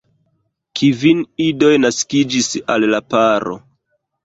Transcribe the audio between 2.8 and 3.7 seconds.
la paro.